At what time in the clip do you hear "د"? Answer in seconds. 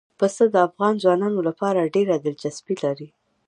0.53-0.55